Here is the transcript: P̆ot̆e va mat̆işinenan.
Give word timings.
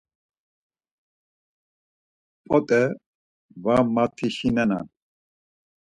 P̆ot̆e 2.45 2.81
va 3.63 3.75
mat̆işinenan. 3.95 4.85